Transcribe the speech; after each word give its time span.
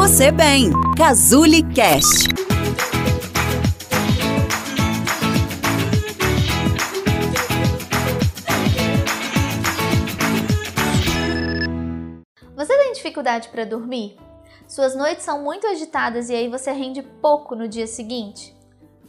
você 0.00 0.32
bem. 0.32 0.70
Cazuli 0.96 1.62
Cast. 1.74 2.26
Você 12.56 12.78
tem 12.78 12.92
dificuldade 12.94 13.50
para 13.50 13.66
dormir? 13.66 14.16
Suas 14.66 14.96
noites 14.96 15.22
são 15.22 15.42
muito 15.42 15.66
agitadas 15.66 16.30
e 16.30 16.34
aí 16.34 16.48
você 16.48 16.72
rende 16.72 17.02
pouco 17.02 17.54
no 17.54 17.68
dia 17.68 17.86
seguinte? 17.86 18.56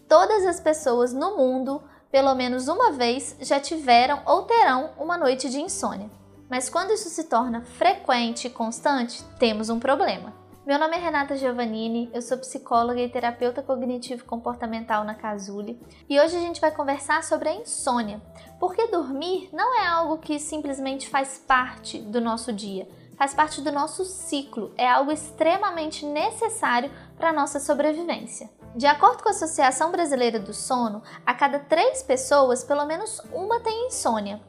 Todas 0.09 0.45
as 0.45 0.59
pessoas 0.59 1.13
no 1.13 1.37
mundo, 1.37 1.81
pelo 2.11 2.35
menos 2.35 2.67
uma 2.67 2.91
vez, 2.91 3.37
já 3.39 3.61
tiveram 3.61 4.21
ou 4.25 4.41
terão 4.41 4.89
uma 4.99 5.17
noite 5.17 5.49
de 5.49 5.61
insônia. 5.61 6.11
Mas 6.49 6.69
quando 6.69 6.91
isso 6.91 7.07
se 7.07 7.29
torna 7.29 7.61
frequente 7.61 8.47
e 8.47 8.49
constante, 8.49 9.23
temos 9.39 9.69
um 9.69 9.79
problema. 9.79 10.40
Meu 10.63 10.77
nome 10.77 10.95
é 10.95 10.99
Renata 10.99 11.35
Giovannini, 11.35 12.07
eu 12.13 12.21
sou 12.21 12.37
psicóloga 12.37 13.01
e 13.01 13.09
terapeuta 13.09 13.63
cognitivo 13.63 14.23
comportamental 14.25 15.03
na 15.03 15.15
Casule 15.15 15.81
e 16.07 16.19
hoje 16.19 16.37
a 16.37 16.39
gente 16.39 16.61
vai 16.61 16.69
conversar 16.69 17.23
sobre 17.23 17.49
a 17.49 17.55
insônia. 17.55 18.21
Porque 18.59 18.85
dormir 18.85 19.49
não 19.51 19.75
é 19.81 19.87
algo 19.87 20.19
que 20.19 20.37
simplesmente 20.37 21.09
faz 21.09 21.43
parte 21.47 21.97
do 21.97 22.21
nosso 22.21 22.53
dia, 22.53 22.87
faz 23.17 23.33
parte 23.33 23.59
do 23.59 23.71
nosso 23.71 24.05
ciclo, 24.05 24.71
é 24.77 24.87
algo 24.87 25.11
extremamente 25.11 26.05
necessário 26.05 26.91
para 27.17 27.29
a 27.29 27.33
nossa 27.33 27.59
sobrevivência. 27.59 28.47
De 28.75 28.85
acordo 28.85 29.23
com 29.23 29.29
a 29.29 29.31
Associação 29.31 29.91
Brasileira 29.91 30.39
do 30.39 30.53
Sono, 30.53 31.01
a 31.25 31.33
cada 31.33 31.57
três 31.57 32.03
pessoas, 32.03 32.63
pelo 32.63 32.85
menos 32.85 33.19
uma 33.33 33.59
tem 33.59 33.87
insônia. 33.87 34.39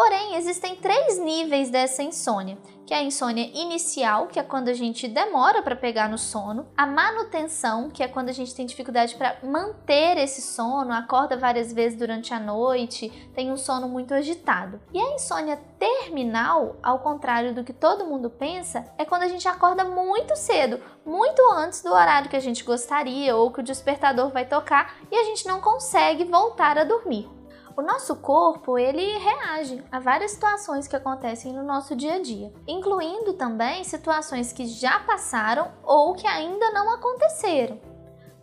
Porém, 0.00 0.34
existem 0.36 0.76
três 0.76 1.18
níveis 1.18 1.68
dessa 1.68 2.02
insônia, 2.02 2.56
que 2.86 2.94
é 2.94 2.96
a 2.96 3.02
insônia 3.02 3.50
inicial, 3.52 4.28
que 4.28 4.40
é 4.40 4.42
quando 4.42 4.70
a 4.70 4.72
gente 4.72 5.06
demora 5.06 5.60
para 5.60 5.76
pegar 5.76 6.08
no 6.08 6.16
sono, 6.16 6.66
a 6.74 6.86
manutenção, 6.86 7.90
que 7.90 8.02
é 8.02 8.08
quando 8.08 8.30
a 8.30 8.32
gente 8.32 8.54
tem 8.54 8.64
dificuldade 8.64 9.14
para 9.14 9.36
manter 9.42 10.16
esse 10.16 10.40
sono, 10.40 10.90
acorda 10.90 11.36
várias 11.36 11.70
vezes 11.70 11.98
durante 11.98 12.32
a 12.32 12.40
noite, 12.40 13.10
tem 13.34 13.52
um 13.52 13.58
sono 13.58 13.90
muito 13.90 14.14
agitado. 14.14 14.80
E 14.90 14.98
a 14.98 15.14
insônia 15.16 15.58
terminal, 15.78 16.76
ao 16.82 17.00
contrário 17.00 17.54
do 17.54 17.62
que 17.62 17.74
todo 17.74 18.06
mundo 18.06 18.30
pensa, 18.30 18.86
é 18.96 19.04
quando 19.04 19.24
a 19.24 19.28
gente 19.28 19.46
acorda 19.46 19.84
muito 19.84 20.34
cedo, 20.34 20.80
muito 21.04 21.42
antes 21.52 21.82
do 21.82 21.92
horário 21.92 22.30
que 22.30 22.36
a 22.36 22.40
gente 22.40 22.64
gostaria 22.64 23.36
ou 23.36 23.52
que 23.52 23.60
o 23.60 23.62
despertador 23.62 24.30
vai 24.30 24.46
tocar 24.46 24.96
e 25.12 25.14
a 25.14 25.24
gente 25.24 25.46
não 25.46 25.60
consegue 25.60 26.24
voltar 26.24 26.78
a 26.78 26.84
dormir. 26.84 27.39
O 27.76 27.82
nosso 27.82 28.16
corpo, 28.16 28.76
ele 28.76 29.18
reage 29.18 29.82
a 29.90 30.00
várias 30.00 30.32
situações 30.32 30.88
que 30.88 30.96
acontecem 30.96 31.52
no 31.52 31.62
nosso 31.62 31.94
dia 31.94 32.14
a 32.14 32.22
dia, 32.22 32.52
incluindo 32.66 33.34
também 33.34 33.84
situações 33.84 34.52
que 34.52 34.66
já 34.66 35.00
passaram 35.00 35.72
ou 35.82 36.14
que 36.14 36.26
ainda 36.26 36.70
não 36.72 36.92
aconteceram. 36.92 37.80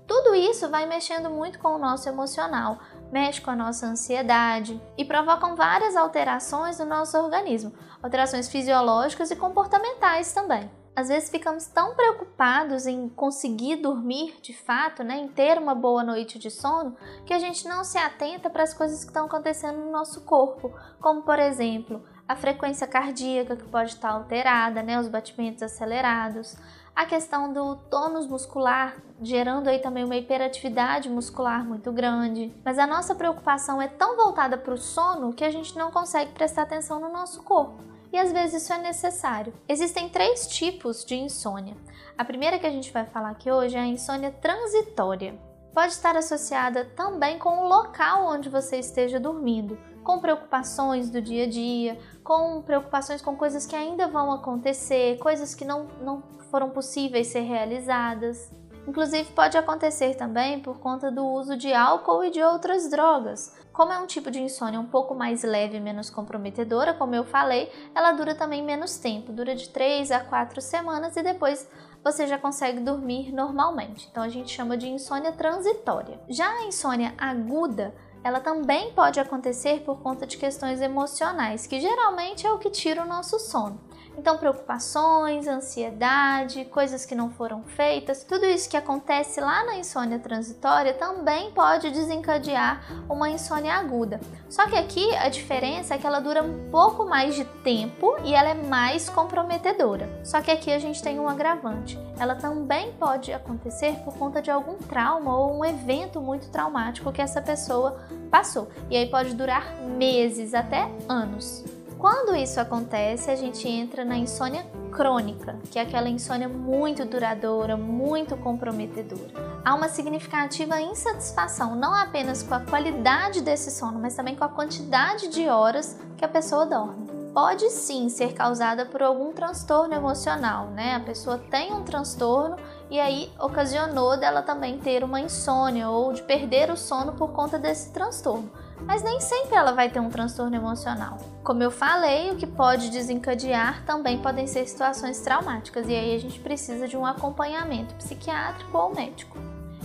Tudo 0.08 0.33
isso 0.33 0.70
vai 0.70 0.86
mexendo 0.86 1.30
muito 1.30 1.59
com 1.59 1.75
o 1.75 1.78
nosso 1.78 2.08
emocional, 2.08 2.80
mexe 3.11 3.42
com 3.42 3.52
a 3.52 3.55
nossa 3.55 3.86
ansiedade 3.86 4.81
e 4.98 5.03
provocam 5.03 5.55
várias 5.55 5.98
alterações 5.98 6.80
no 6.80 6.86
nosso 6.86 7.17
organismo, 7.17 7.73
alterações 8.02 8.48
fisiológicas 8.48 9.30
e 9.31 9.36
comportamentais 9.36 10.31
também 10.31 10.72
às 10.98 11.09
vezes 11.09 11.30
ficamos 11.30 11.67
tão 11.67 11.94
preocupados 11.94 12.88
em 12.88 13.08
conseguir 13.08 13.76
dormir 13.76 14.34
de 14.42 14.52
fato, 14.52 15.04
né, 15.04 15.16
em 15.20 15.28
ter 15.28 15.59
uma 15.59 15.76
boa 15.76 16.04
noite 16.04 16.39
de 16.39 16.50
sono, 16.50 16.98
que 17.23 17.36
a 17.36 17.38
gente 17.38 17.67
não 17.67 17.84
se 17.84 18.00
atenta 18.00 18.50
para 18.50 18.64
as 18.64 18.73
coisas 18.73 19.04
que 19.04 19.12
estão 19.12 19.28
acontecendo 19.28 19.78
no 19.78 19.92
nosso 19.92 20.22
corpo, 20.22 20.73
como 21.00 21.22
por 21.22 21.38
exemplo, 21.38 22.04
a 22.28 22.36
frequência 22.36 22.88
cardíaca 22.88 23.56
que 23.56 23.66
pode 23.66 23.92
estar 23.92 24.09
alterada, 24.09 24.81
né, 24.81 25.00
os 25.00 25.08
batimentos 25.08 25.62
acelerados, 25.62 26.58
a 26.95 27.06
questão 27.06 27.54
do 27.54 27.76
tônus 27.76 28.26
muscular, 28.26 28.98
gerando 29.22 29.67
aí 29.67 29.78
também 29.78 30.04
uma 30.04 30.16
hiperatividade 30.16 31.11
muscular 31.11 31.64
muito 31.64 31.92
grande. 31.92 32.52
Mas 32.66 32.80
a 32.80 32.88
nossa 32.88 33.14
preocupação 33.14 33.80
é 33.80 33.88
tão 33.88 34.16
voltada 34.16 34.58
para 34.58 34.73
o 34.73 34.80
sono 34.80 35.32
que 35.32 35.45
a 35.45 35.52
gente 35.52 35.77
não 35.77 35.92
consegue 35.92 36.32
prestar 36.32 36.64
atenção 36.64 37.00
no 37.00 37.14
nosso 37.14 37.44
corpo 37.44 37.96
e 38.12 38.18
às 38.18 38.32
vezes 38.32 38.64
isso 38.64 38.73
é 38.73 38.78
necessário. 38.78 39.54
Existem 39.68 40.10
três 40.10 40.48
tipos 40.48 41.04
de 41.06 41.16
insônia. 41.16 41.76
A 42.18 42.26
primeira 42.26 42.58
que 42.58 42.66
a 42.66 42.72
gente 42.72 42.92
vai 42.92 43.06
falar 43.06 43.30
aqui 43.30 43.52
hoje 43.52 43.76
é 43.76 43.80
a 43.80 43.86
insônia 43.86 44.32
transitória. 44.32 45.38
Pode 45.73 45.94
estar 45.94 46.18
associada 46.18 46.86
também 46.95 47.38
com 47.38 47.50
o 47.50 47.68
local 47.68 48.26
onde 48.26 48.50
você 48.50 48.78
esteja 48.78 49.20
dormindo, 49.20 49.78
com 50.04 50.20
preocupações 50.20 51.10
do 51.10 51.22
dia 51.22 51.44
a 51.44 51.50
dia, 51.50 52.00
com 52.23 52.64
preocupações 52.64 53.22
com 53.22 53.36
coisas 53.36 53.66
que 53.66 53.76
ainda 53.76 54.08
vão 54.08 54.32
acontecer, 54.32 55.20
coisas 55.20 55.54
que 55.54 55.64
não, 55.64 55.88
não 56.02 56.24
foram 56.50 56.72
possíveis 56.72 57.28
ser 57.28 57.42
realizadas. 57.42 58.52
Inclusive, 58.87 59.33
pode 59.33 59.58
acontecer 59.58 60.15
também 60.15 60.61
por 60.61 60.80
conta 60.80 61.11
do 61.11 61.25
uso 61.25 61.58
de 61.58 61.73
álcool 61.73 62.23
e 62.23 62.31
de 62.31 62.42
outras 62.42 62.89
drogas. 62.89 63.53
Como 63.73 63.92
é 63.92 63.99
um 63.99 64.08
tipo 64.08 64.31
de 64.31 64.42
insônia 64.42 64.80
um 64.80 64.86
pouco 64.86 65.14
mais 65.14 65.43
leve 65.43 65.75
e 65.75 65.81
menos 65.81 66.09
comprometedora, 66.09 66.93
como 66.93 67.14
eu 67.14 67.26
falei, 67.26 67.70
ela 67.93 68.14
dura 68.14 68.33
também 68.33 68.64
menos 68.64 68.97
tempo 68.97 69.33
dura 69.33 69.53
de 69.53 69.70
3 69.70 70.09
a 70.11 70.21
4 70.21 70.61
semanas 70.61 71.17
e 71.17 71.21
depois 71.21 71.70
você 72.02 72.26
já 72.26 72.37
consegue 72.37 72.80
dormir 72.80 73.33
normalmente. 73.33 74.08
Então, 74.09 74.23
a 74.23 74.30
gente 74.30 74.52
chama 74.52 74.77
de 74.77 74.87
insônia 74.87 75.33
transitória. 75.33 76.21
Já 76.30 76.47
a 76.47 76.64
insônia 76.64 77.14
aguda 77.17 77.93
ela 78.23 78.39
também 78.39 78.92
pode 78.93 79.20
acontecer 79.20 79.81
por 79.81 80.02
conta 80.02 80.26
de 80.26 80.37
questões 80.37 80.81
emocionais, 80.81 81.65
que 81.65 81.80
geralmente 81.80 82.45
é 82.45 82.52
o 82.52 82.59
que 82.59 82.70
tira 82.70 83.03
o 83.03 83.08
nosso 83.08 83.39
sono. 83.39 83.80
Então, 84.17 84.38
preocupações, 84.38 85.48
ansiedade, 85.48 86.66
coisas 86.66 87.05
que 87.05 87.14
não 87.14 87.30
foram 87.30 87.64
feitas, 87.64 88.23
tudo 88.23 88.45
isso 88.45 88.67
que 88.67 88.76
acontece 88.76 89.39
lá 89.39 89.64
na 89.64 89.78
insônia 89.78 90.17
transitória 90.17 90.94
também 90.94 91.52
pode 91.52 91.92
desencadear 91.92 92.82
uma 93.08 93.30
insônia 93.30 93.76
aguda. 93.76 94.20
Só 94.50 94.66
que 94.66 94.76
aqui 94.76 95.16
a 95.16 95.30
diferença 95.30 95.94
é 95.94 95.98
que 96.00 96.08
ela 96.08 96.20
dura 96.20 96.42
um 96.42 96.70
pouco 96.72 97.06
mais 97.06 97.36
de 97.36 97.45
tempo 97.45 98.17
e 98.23 98.33
ela 98.33 98.50
é 98.50 98.54
mais 98.56 99.08
comprometedora. 99.08 100.10
Só 100.23 100.42
que 100.42 100.50
aqui 100.50 100.72
a 100.72 100.80
gente 100.80 101.02
tem 101.02 101.20
um 101.20 101.30
agravante. 101.30 102.00
Ela 102.20 102.33
também 102.33 102.94
pode 102.94 103.32
acontecer 103.32 103.94
por 104.04 104.17
conta 104.17 104.42
de 104.42 104.50
algum 104.50 104.77
trauma 104.77 105.38
ou 105.38 105.60
um 105.60 105.64
evento 105.64 106.20
muito 106.20 106.50
traumático 106.50 107.11
que 107.11 107.22
essa 107.22 107.42
pessoa 107.42 108.02
passou. 108.32 108.70
E 108.89 108.98
aí 108.98 109.08
pode 109.08 109.36
durar 109.36 109.76
meses 109.83 110.56
até 110.56 110.89
anos. 111.08 111.77
Quando 111.99 112.35
isso 112.35 112.59
acontece, 112.59 113.31
a 113.31 113.35
gente 113.35 113.67
entra 113.67 114.05
na 114.05 114.15
insônia 114.15 114.63
crônica, 114.91 115.58
que 115.71 115.80
é 115.80 115.81
aquela 115.81 116.08
insônia 116.08 116.47
muito 116.47 117.03
duradoura, 117.05 117.75
muito 117.75 118.37
comprometedora. 118.37 119.61
Há 119.65 119.73
uma 119.73 119.89
significativa 119.89 120.80
insatisfação, 120.80 121.75
não 121.75 121.95
apenas 121.95 122.43
com 122.43 122.53
a 122.53 122.59
qualidade 122.59 123.41
desse 123.41 123.71
sono, 123.71 123.99
mas 123.99 124.15
também 124.15 124.35
com 124.35 124.43
a 124.43 124.49
quantidade 124.49 125.27
de 125.30 125.49
horas 125.49 125.99
que 126.15 126.23
a 126.23 126.27
pessoa 126.27 126.67
dorme. 126.67 127.08
Pode 127.33 127.69
sim 127.71 128.09
ser 128.09 128.33
causada 128.33 128.85
por 128.85 129.01
algum 129.01 129.33
transtorno 129.33 129.94
emocional, 129.94 130.68
né? 130.68 130.95
A 130.95 131.00
pessoa 131.00 131.38
tem 131.38 131.74
um 131.74 131.83
transtorno 131.83 132.57
e 132.91 133.00
aí 133.00 133.31
ocasionou 133.39 134.18
dela 134.18 134.44
também 134.44 134.77
ter 134.79 135.03
uma 135.03 135.19
insônia 135.19 135.89
ou 135.89 136.13
de 136.13 136.21
perder 136.21 136.69
o 136.71 136.77
sono 136.77 137.13
por 137.13 137.31
conta 137.31 137.57
desse 137.57 137.91
transtorno 137.91 138.51
mas 138.86 139.04
nem 139.04 139.19
sempre 139.19 139.56
ela 139.56 139.71
vai 139.71 139.89
ter 139.89 140.00
um 140.00 140.10
transtorno 140.10 140.56
emocional. 140.56 141.18
Como 141.44 141.63
eu 141.63 141.71
falei, 141.71 142.31
o 142.31 142.36
que 142.36 142.45
pode 142.45 142.89
desencadear 142.89 143.83
também 143.86 144.19
podem 144.19 144.48
ser 144.48 144.68
situações 144.68 145.19
traumáticas, 145.19 145.88
e 145.88 145.95
aí 145.95 146.15
a 146.15 146.19
gente 146.19 146.39
precisa 146.39 146.88
de 146.88 146.98
um 146.98 147.06
acompanhamento 147.06 147.95
psiquiátrico 147.95 148.77
ou 148.77 148.94
médico. 148.94 149.38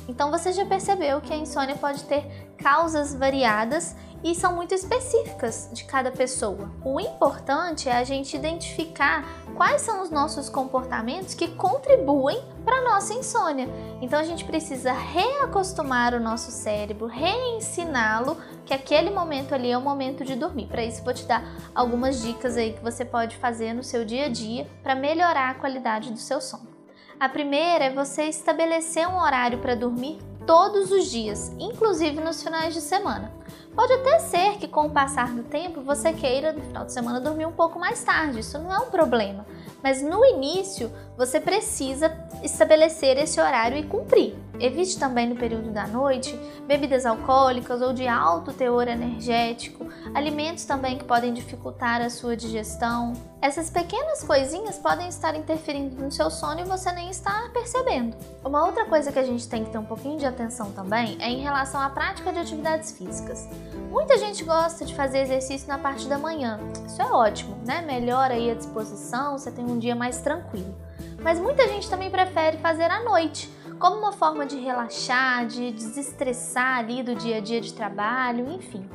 Então 0.09 0.31
você 0.31 0.53
já 0.53 0.67
percebeu 0.67 1.21
que 1.21 1.33
a 1.33 1.37
insônia 1.37 1.77
pode 1.77 2.05
ter 2.05 2.53
causas 2.59 3.15
variadas 3.15 3.95
e 4.23 4.35
são 4.35 4.55
muito 4.55 4.75
específicas 4.75 5.69
de 5.73 5.85
cada 5.85 6.11
pessoa. 6.11 6.71
O 6.85 7.01
importante 7.01 7.89
é 7.89 7.93
a 7.93 8.05
gente 8.05 8.37
identificar 8.37 9.27
quais 9.55 9.83
são 9.83 10.03
os 10.03 10.11
nossos 10.11 10.49
comportamentos 10.49 11.35
que 11.35 11.49
contribuem 11.49 12.43
para 12.65 12.79
a 12.79 12.83
nossa 12.83 13.15
insônia. 13.15 13.69
Então 14.01 14.19
a 14.19 14.25
gente 14.25 14.45
precisa 14.45 14.93
reacostumar 14.93 16.15
o 16.15 16.21
nosso 16.21 16.51
cérebro, 16.51 17.07
reensiná-lo 17.07 18.37
que 18.65 18.73
aquele 18.73 19.11
momento 19.11 19.55
ali 19.55 19.71
é 19.71 19.77
o 19.77 19.83
momento 19.83 20.25
de 20.25 20.37
dormir. 20.37 20.67
Para 20.67 20.85
isso 20.85 21.03
vou 21.03 21.13
te 21.13 21.25
dar 21.25 21.45
algumas 21.75 22.23
dicas 22.23 22.57
aí 22.57 22.73
que 22.73 22.83
você 22.83 23.05
pode 23.05 23.37
fazer 23.37 23.73
no 23.73 23.83
seu 23.83 24.05
dia 24.05 24.27
a 24.27 24.29
dia 24.29 24.69
para 24.83 24.95
melhorar 24.95 25.51
a 25.51 25.55
qualidade 25.55 26.13
do 26.13 26.19
seu 26.19 26.41
sono. 26.41 26.71
A 27.19 27.29
primeira 27.29 27.85
é 27.85 27.91
você 27.91 28.25
estabelecer 28.25 29.07
um 29.09 29.17
horário 29.17 29.59
para 29.59 29.77
dormir 29.77 30.19
todos 30.47 30.91
os 30.91 31.09
dias, 31.09 31.53
inclusive 31.59 32.21
nos 32.21 32.43
finais 32.43 32.75
de 32.75 32.81
semana. 32.81 33.33
Pode 33.75 33.93
até 33.95 34.19
ser 34.19 34.59
que 34.59 34.69
com 34.69 34.87
o 34.87 34.91
passar 34.91 35.35
do 35.35 35.43
tempo 35.45 35.81
você 35.81 36.13
queira 36.13 36.53
no 36.53 36.61
final 36.61 36.85
de 36.85 36.93
semana 36.93 37.21
dormir 37.21 37.47
um 37.47 37.53
pouco 37.53 37.79
mais 37.79 38.05
tarde, 38.05 38.41
isso 38.41 38.59
não 38.59 38.73
é 38.73 38.79
um 38.79 38.91
problema. 38.91 39.47
Mas 39.83 40.03
no 40.03 40.25
início 40.25 40.93
você 41.17 41.41
precisa 41.41 42.13
estabelecer 42.43 43.17
esse 43.17 43.41
horário 43.41 43.79
e 43.79 43.83
cumprir. 43.83 44.37
Evite 44.63 44.97
também 44.97 45.29
no 45.29 45.35
período 45.35 45.73
da 45.73 45.89
noite 45.89 46.39
bebidas 46.69 47.05
alcoólicas 47.05 47.83
ou 47.83 47.93
de 47.93 48.07
alto 48.07 48.53
teor 48.53 48.87
energético, 48.87 49.89
alimentos 50.15 50.65
também 50.65 50.97
que 50.97 51.05
podem 51.05 51.35
dificultar 51.35 52.01
a 52.01 52.09
sua 52.09 52.37
digestão. 52.37 53.13
Essas 53.41 53.69
pequenas 53.69 54.23
coisinhas 54.23 54.79
podem 54.79 55.09
estar 55.09 55.35
interferindo 55.35 56.01
no 56.01 56.13
seu 56.13 56.31
sono 56.31 56.61
e 56.61 56.65
você 56.65 56.93
nem 56.93 57.11
está 57.11 57.51
percebendo. 57.53 58.17
Uma 58.45 58.65
outra 58.65 58.85
coisa 58.85 59.11
que 59.11 59.19
a 59.19 59.25
gente 59.25 59.49
tem 59.49 59.65
que 59.65 59.71
ter 59.71 59.79
um 59.79 59.85
pouquinho 59.85 60.17
de 60.17 60.27
atenção 60.27 60.71
também 60.71 61.17
é 61.21 61.29
em 61.29 61.43
relação 61.43 61.81
à 61.81 61.91
prática 61.91 62.33
de 62.33 62.39
atividades 62.39 62.93
físicas. 62.93 63.49
Muita 63.91 64.17
gente 64.17 64.45
gosta 64.45 64.85
de 64.85 64.95
fazer 64.95 65.23
exercício 65.23 65.67
na 65.67 65.77
parte 65.77 66.07
da 66.07 66.17
manhã. 66.17 66.61
Isso 66.87 67.03
é 67.03 67.07
ótimo, 67.07 67.59
né? 67.67 67.83
Melhora 67.83 68.35
aí 68.35 68.49
a 68.49 68.55
disposição, 68.55 69.37
você 69.37 69.51
tem 69.51 69.65
um 69.65 69.81
dia 69.81 69.97
mais 69.97 70.21
tranquilo. 70.21 70.73
Mas 71.21 71.41
muita 71.41 71.67
gente 71.67 71.91
também 71.91 72.11
prefere 72.11 72.59
fazer 72.59 72.91
à 72.91 73.03
noite, 73.03 73.51
como 73.83 73.97
uma 73.97 74.13
forma 74.13 74.47
de 74.47 74.57
relaxar, 74.61 75.45
de 75.45 75.73
desestressar 75.73 76.79
ali 76.79 77.03
do 77.03 77.17
dia 77.17 77.39
a 77.39 77.41
dia 77.41 77.61
de 77.61 77.75
trabalho, 77.75 78.49
enfim. 78.53 78.89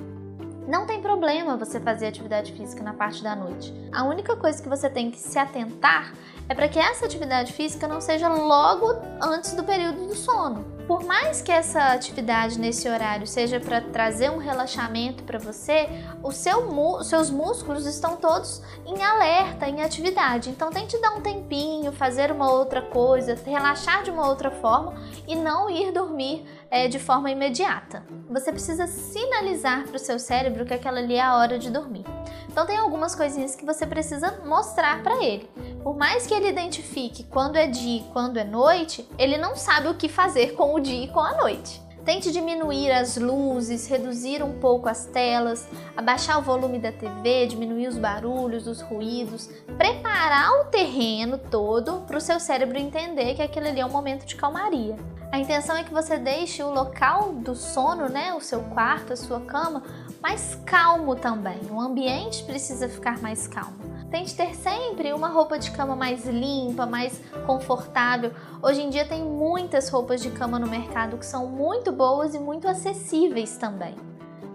Não 0.66 0.86
tem 0.86 1.02
problema 1.02 1.58
você 1.58 1.78
fazer 1.78 2.08
atividade 2.08 2.54
física 2.54 2.82
na 2.82 2.94
parte 2.94 3.22
da 3.22 3.36
noite. 3.36 3.74
A 3.92 4.06
única 4.06 4.38
coisa 4.38 4.64
que 4.64 4.70
você 4.70 4.90
tem 4.90 5.12
que 5.12 5.20
se 5.20 5.38
atentar 5.38 6.14
é 6.48 6.56
para 6.56 6.70
que 6.70 6.80
essa 6.80 7.06
atividade 7.06 7.52
física 7.52 7.86
não 7.86 8.00
seja 8.00 8.30
logo 8.30 8.96
antes 9.22 9.52
do 9.52 9.64
período 9.66 10.08
do 10.08 10.16
sono. 10.16 10.77
Por 10.88 11.04
mais 11.04 11.42
que 11.42 11.52
essa 11.52 11.88
atividade 11.88 12.58
nesse 12.58 12.88
horário 12.88 13.28
seja 13.28 13.60
para 13.60 13.82
trazer 13.82 14.32
um 14.32 14.38
relaxamento 14.38 15.22
para 15.24 15.38
você, 15.38 15.90
o 16.24 16.32
seu, 16.32 16.60
os 16.70 17.08
seus 17.08 17.30
músculos 17.30 17.86
estão 17.86 18.16
todos 18.16 18.62
em 18.86 19.04
alerta, 19.04 19.68
em 19.68 19.82
atividade. 19.82 20.50
Então 20.50 20.70
tente 20.70 20.98
dar 21.02 21.12
um 21.12 21.22
tempinho, 21.22 21.92
fazer 21.92 22.32
uma 22.32 22.50
outra 22.50 22.82
coisa, 22.82 23.38
relaxar 23.46 24.02
de 24.04 24.12
uma 24.12 24.30
outra 24.30 24.50
forma 24.50 24.96
e 25.28 25.36
não 25.36 25.70
ir 25.70 25.92
dormir 25.92 26.46
é, 26.72 26.88
de 26.88 27.00
forma 27.00 27.30
imediata. 27.30 28.04
Você 28.30 28.50
precisa 28.52 28.88
sinalizar 28.88 29.86
para 29.86 29.98
o 29.98 30.00
seu 30.00 30.18
cérebro 30.18 30.66
que 30.66 30.74
aquela 30.74 31.00
ali 31.00 31.16
é 31.16 31.22
a 31.22 31.36
hora 31.36 31.60
de 31.60 31.70
dormir. 31.70 32.06
Então 32.50 32.66
tem 32.66 32.78
algumas 32.78 33.14
coisinhas 33.14 33.56
que 33.56 33.66
você 33.66 33.86
precisa 33.86 34.40
mostrar 34.46 35.04
para 35.04 35.24
ele. 35.24 35.50
Por 35.88 35.96
mais 35.96 36.28
que 36.28 36.34
ele 36.34 36.50
identifique 36.50 37.24
quando 37.24 37.56
é 37.56 37.66
dia 37.66 38.02
e 38.02 38.04
quando 38.12 38.36
é 38.36 38.44
noite, 38.44 39.08
ele 39.18 39.38
não 39.38 39.56
sabe 39.56 39.88
o 39.88 39.94
que 39.94 40.10
fazer 40.10 40.52
com 40.52 40.76
o 40.76 40.82
dia 40.82 41.06
e 41.06 41.08
com 41.08 41.22
a 41.22 41.38
noite. 41.38 41.82
Tente 42.04 42.30
diminuir 42.30 42.92
as 42.92 43.16
luzes, 43.16 43.88
reduzir 43.88 44.44
um 44.44 44.60
pouco 44.60 44.90
as 44.90 45.06
telas, 45.06 45.66
abaixar 45.96 46.40
o 46.40 46.42
volume 46.42 46.78
da 46.78 46.92
TV, 46.92 47.48
diminuir 47.48 47.88
os 47.88 47.98
barulhos, 47.98 48.68
os 48.68 48.82
ruídos, 48.82 49.50
preparar 49.78 50.52
o 50.60 50.66
terreno 50.66 51.38
todo 51.38 52.02
para 52.02 52.18
o 52.18 52.22
seu 52.22 52.38
cérebro 52.38 52.78
entender 52.78 53.36
que 53.36 53.42
aquele 53.42 53.70
ali 53.70 53.80
é 53.80 53.86
um 53.86 53.90
momento 53.90 54.26
de 54.26 54.36
calmaria. 54.36 54.98
A 55.32 55.40
intenção 55.40 55.78
é 55.78 55.86
que 55.86 55.94
você 55.94 56.18
deixe 56.18 56.62
o 56.62 56.70
local 56.70 57.32
do 57.32 57.56
sono, 57.56 58.10
né, 58.10 58.34
o 58.34 58.42
seu 58.42 58.60
quarto, 58.60 59.14
a 59.14 59.16
sua 59.16 59.40
cama, 59.40 59.84
mais 60.22 60.60
calmo 60.66 61.16
também. 61.16 61.62
O 61.72 61.80
ambiente 61.80 62.44
precisa 62.44 62.90
ficar 62.90 63.22
mais 63.22 63.48
calmo. 63.48 63.97
Tente 64.10 64.36
ter 64.36 64.56
sempre 64.56 65.12
uma 65.12 65.28
roupa 65.28 65.60
de 65.60 65.70
cama 65.72 65.94
mais 65.94 66.26
limpa, 66.26 66.86
mais 66.86 67.22
confortável. 67.46 68.32
Hoje 68.64 68.82
em 68.82 68.90
dia 68.90 69.06
tem 69.06 69.22
muitas 69.22 69.90
roupas 69.90 70.22
de 70.22 70.32
cama 70.32 70.58
no 70.58 70.68
mercado 70.68 71.18
que 71.18 71.26
são 71.26 71.46
muito 71.48 71.92
boas 71.92 72.34
e 72.34 72.40
muito 72.40 72.70
acessíveis 72.70 73.58
também. 73.58 73.96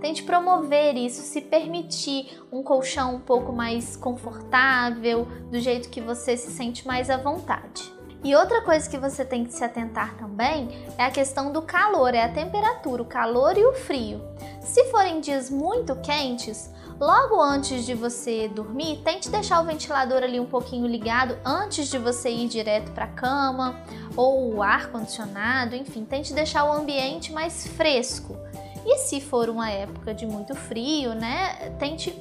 Tente 0.00 0.22
promover 0.22 0.96
isso, 0.96 1.20
se 1.20 1.42
permitir 1.42 2.42
um 2.50 2.62
colchão 2.62 3.16
um 3.16 3.20
pouco 3.20 3.52
mais 3.52 3.94
confortável, 3.94 5.28
do 5.50 5.60
jeito 5.60 5.90
que 5.90 6.00
você 6.00 6.34
se 6.34 6.50
sente 6.50 6.86
mais 6.86 7.10
à 7.10 7.18
vontade. 7.18 7.92
E 8.24 8.34
outra 8.34 8.62
coisa 8.62 8.88
que 8.88 8.96
você 8.96 9.24
tem 9.24 9.44
que 9.44 9.52
se 9.52 9.62
atentar 9.62 10.16
também 10.16 10.68
é 10.96 11.04
a 11.04 11.10
questão 11.10 11.52
do 11.52 11.60
calor, 11.60 12.14
é 12.14 12.22
a 12.22 12.32
temperatura, 12.32 13.02
o 13.02 13.06
calor 13.06 13.58
e 13.58 13.64
o 13.64 13.74
frio. 13.74 14.20
Se 14.60 14.84
forem 14.86 15.20
dias 15.20 15.50
muito 15.50 15.94
quentes, 15.96 16.71
logo 17.00 17.40
antes 17.40 17.84
de 17.84 17.94
você 17.94 18.48
dormir, 18.48 19.00
tente 19.04 19.28
deixar 19.28 19.60
o 19.60 19.64
ventilador 19.64 20.22
ali 20.22 20.38
um 20.38 20.46
pouquinho 20.46 20.86
ligado 20.86 21.36
antes 21.44 21.88
de 21.88 21.98
você 21.98 22.30
ir 22.30 22.48
direto 22.48 22.92
para 22.92 23.04
a 23.04 23.08
cama 23.08 23.76
ou 24.16 24.54
o 24.54 24.62
ar 24.62 24.90
condicionado, 24.90 25.74
enfim, 25.74 26.04
tente 26.04 26.32
deixar 26.32 26.64
o 26.64 26.72
ambiente 26.72 27.32
mais 27.32 27.66
fresco. 27.66 28.36
E 28.84 28.98
se 28.98 29.20
for 29.20 29.48
uma 29.48 29.70
época 29.70 30.12
de 30.12 30.26
muito 30.26 30.54
frio, 30.54 31.14
né, 31.14 31.70
tente 31.78 32.12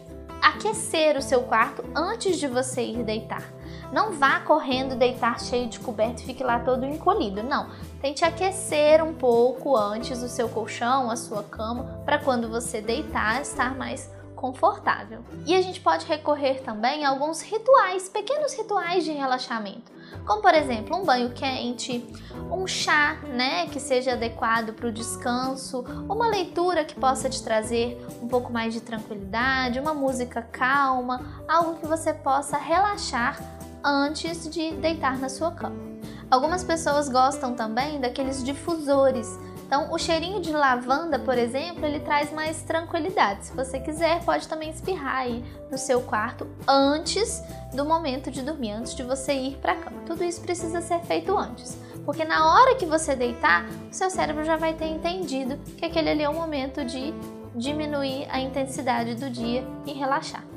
aquecer 0.42 1.18
o 1.18 1.22
seu 1.22 1.44
quarto 1.44 1.84
antes 1.96 2.38
de 2.38 2.48
você 2.48 2.82
ir 2.82 3.04
deitar. 3.04 3.44
Não 3.92 4.14
vá 4.14 4.40
correndo 4.40 4.96
deitar 4.96 5.40
cheio 5.40 5.68
de 5.68 5.80
coberto 5.80 6.22
e 6.22 6.26
fique 6.26 6.44
lá 6.44 6.60
todo 6.60 6.86
encolhido. 6.86 7.44
Não. 7.44 7.70
Tente 8.02 8.24
aquecer 8.24 9.04
um 9.04 9.14
pouco 9.14 9.76
antes 9.76 10.24
o 10.24 10.30
seu 10.30 10.48
colchão, 10.50 11.12
a 11.12 11.16
sua 11.16 11.44
cama, 11.44 12.02
para 12.06 12.18
quando 12.18 12.50
você 12.50 12.82
deitar 12.82 13.42
estar 13.42 13.76
mais 13.76 14.10
confortável. 14.42 15.24
E 15.46 15.56
a 15.56 15.62
gente 15.62 15.80
pode 15.80 16.08
recorrer 16.08 16.64
também 16.64 17.06
a 17.06 17.10
alguns 17.10 17.42
rituais, 17.42 18.10
pequenos 18.10 18.54
rituais 18.56 19.04
de 19.04 19.12
relaxamento, 19.12 19.92
como 20.26 20.42
por 20.42 20.56
exemplo 20.56 20.98
um 20.98 21.06
banho 21.06 21.32
quente, 21.32 22.04
um 22.52 22.66
chá, 22.66 23.20
né, 23.24 23.68
que 23.68 23.80
seja 23.80 24.14
adequado 24.14 24.74
para 24.74 24.88
o 24.88 24.92
descanso, 24.92 25.86
uma 26.10 26.28
leitura 26.28 26.84
que 26.84 26.96
possa 26.96 27.30
te 27.30 27.44
trazer 27.44 28.04
um 28.20 28.28
pouco 28.28 28.52
mais 28.52 28.74
de 28.74 28.82
tranquilidade, 28.82 29.80
uma 29.80 29.94
música 29.94 30.42
calma, 30.42 31.44
algo 31.48 31.76
que 31.76 31.86
você 31.86 32.12
possa 32.12 32.58
relaxar 32.58 33.40
antes 33.84 34.50
de 34.50 34.72
deitar 34.72 35.20
na 35.20 35.30
sua 35.30 35.52
cama. 35.52 35.92
Algumas 36.32 36.64
pessoas 36.64 37.10
gostam 37.10 37.54
também 37.54 38.00
daqueles 38.00 38.44
difusores 38.44 39.38
então, 39.72 39.88
o 39.94 39.98
cheirinho 39.98 40.42
de 40.42 40.52
lavanda, 40.52 41.18
por 41.18 41.38
exemplo, 41.38 41.86
ele 41.86 42.02
traz 42.02 42.30
mais 42.30 42.62
tranquilidade. 42.62 43.46
Se 43.46 43.56
você 43.56 43.80
quiser, 43.80 44.22
pode 44.26 44.46
também 44.46 44.70
espirrar 44.70 45.16
aí 45.16 45.42
no 45.72 45.78
seu 45.78 46.02
quarto 46.02 46.46
antes 46.68 47.42
do 47.74 47.86
momento 47.86 48.30
de 48.30 48.42
dormir, 48.42 48.72
antes 48.72 48.94
de 48.94 49.02
você 49.02 49.32
ir 49.32 49.56
para 49.62 49.72
a 49.72 49.76
cama. 49.78 50.02
Tudo 50.06 50.26
isso 50.26 50.42
precisa 50.42 50.82
ser 50.82 51.00
feito 51.04 51.38
antes, 51.38 51.78
porque 52.06 52.26
na 52.26 52.54
hora 52.54 52.76
que 52.76 52.86
você 52.86 53.16
deitar, 53.16 53.66
o 53.90 53.94
seu 53.94 54.10
cérebro 54.10 54.44
já 54.44 54.58
vai 54.58 54.74
ter 54.74 54.88
entendido 54.88 55.58
que 55.78 55.86
aquele 55.86 56.10
ali 56.10 56.24
é 56.24 56.28
o 56.28 56.34
momento 56.34 56.84
de 56.84 57.14
diminuir 57.56 58.28
a 58.30 58.42
intensidade 58.42 59.16
do 59.16 59.30
dia 59.30 59.66
e 59.86 59.94
relaxar. 59.94 60.51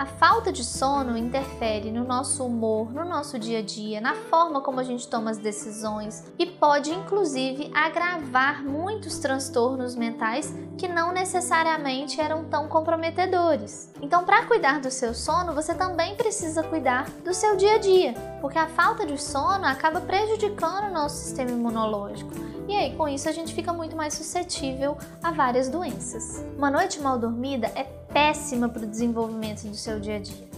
A 0.00 0.06
falta 0.06 0.50
de 0.50 0.64
sono 0.64 1.14
interfere 1.14 1.90
no 1.90 2.04
nosso 2.04 2.42
humor, 2.42 2.90
no 2.90 3.04
nosso 3.04 3.38
dia 3.38 3.58
a 3.58 3.62
dia, 3.62 4.00
na 4.00 4.14
forma 4.14 4.62
como 4.62 4.80
a 4.80 4.82
gente 4.82 5.06
toma 5.06 5.30
as 5.30 5.36
decisões 5.36 6.24
e 6.38 6.46
pode 6.46 6.90
inclusive 6.90 7.70
agravar 7.74 8.64
muitos 8.64 9.18
transtornos 9.18 9.94
mentais 9.94 10.54
que 10.78 10.88
não 10.88 11.12
necessariamente 11.12 12.18
eram 12.18 12.44
tão 12.44 12.66
comprometedores. 12.66 13.92
Então, 14.00 14.24
para 14.24 14.46
cuidar 14.46 14.80
do 14.80 14.90
seu 14.90 15.12
sono, 15.12 15.52
você 15.52 15.74
também 15.74 16.16
precisa 16.16 16.62
cuidar 16.62 17.10
do 17.22 17.34
seu 17.34 17.54
dia 17.54 17.74
a 17.74 17.78
dia, 17.78 18.14
porque 18.40 18.58
a 18.58 18.68
falta 18.68 19.04
de 19.04 19.20
sono 19.20 19.66
acaba 19.66 20.00
prejudicando 20.00 20.88
o 20.88 20.94
nosso 20.94 21.16
sistema 21.16 21.50
imunológico. 21.50 22.32
E 22.66 22.74
aí, 22.74 22.96
com 22.96 23.06
isso, 23.06 23.28
a 23.28 23.32
gente 23.32 23.52
fica 23.52 23.70
muito 23.70 23.94
mais 23.94 24.14
suscetível 24.14 24.96
a 25.22 25.30
várias 25.30 25.68
doenças. 25.68 26.42
Uma 26.56 26.70
noite 26.70 27.02
mal 27.02 27.18
dormida 27.18 27.66
é 27.74 27.99
péssima 28.12 28.68
para 28.68 28.82
o 28.82 28.86
desenvolvimento 28.86 29.66
do 29.66 29.74
seu 29.74 29.98
dia 29.98 30.16
a 30.16 30.20
dia. 30.20 30.48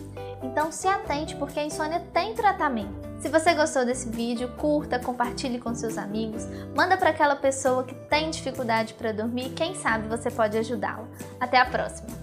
Então 0.42 0.72
se 0.72 0.88
atente 0.88 1.36
porque 1.36 1.60
a 1.60 1.64
insônia 1.64 2.00
tem 2.12 2.34
tratamento. 2.34 3.12
Se 3.20 3.28
você 3.28 3.54
gostou 3.54 3.84
desse 3.84 4.08
vídeo, 4.08 4.48
curta, 4.56 4.98
compartilhe 4.98 5.60
com 5.60 5.72
seus 5.74 5.96
amigos, 5.96 6.44
manda 6.74 6.96
para 6.96 7.10
aquela 7.10 7.36
pessoa 7.36 7.84
que 7.84 7.94
tem 7.94 8.30
dificuldade 8.30 8.94
para 8.94 9.12
dormir, 9.12 9.50
quem 9.50 9.76
sabe 9.76 10.08
você 10.08 10.30
pode 10.30 10.58
ajudá-la. 10.58 11.06
Até 11.38 11.58
a 11.58 11.66
próxima. 11.66 12.21